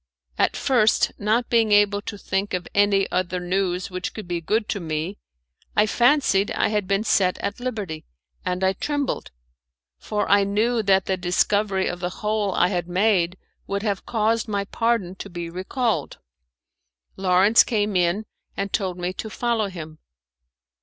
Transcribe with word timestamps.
At 0.39 0.57
first, 0.57 1.11
not 1.19 1.47
being 1.47 1.71
able 1.71 2.01
to 2.01 2.17
think 2.17 2.55
of 2.55 2.67
any 2.73 3.07
other 3.11 3.39
news 3.39 3.91
which 3.91 4.15
could 4.15 4.27
be 4.27 4.41
good 4.41 4.67
to 4.69 4.79
me, 4.79 5.19
I 5.75 5.85
fancied 5.85 6.49
I 6.53 6.69
had 6.69 6.87
been 6.87 7.03
set 7.03 7.37
at 7.37 7.59
liberty, 7.59 8.05
and 8.43 8.63
I 8.63 8.73
trembled, 8.73 9.29
for 9.99 10.27
I 10.27 10.43
knew 10.43 10.81
that 10.81 11.05
the 11.05 11.17
discovery 11.17 11.85
of 11.85 11.99
the 11.99 12.09
hole 12.25 12.51
I 12.55 12.69
had 12.69 12.87
made 12.89 13.37
would 13.67 13.83
have 13.83 14.07
caused 14.07 14.47
my 14.47 14.65
pardon 14.65 15.13
to 15.17 15.29
be 15.29 15.51
recalled. 15.51 16.17
Lawrence 17.15 17.63
came 17.63 17.95
in 17.95 18.25
and 18.57 18.73
told 18.73 18.97
me 18.97 19.13
to 19.13 19.29
follow 19.29 19.67
him. 19.67 19.99